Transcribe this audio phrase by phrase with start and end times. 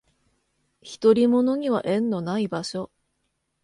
[0.83, 2.89] 独り者には縁のない場所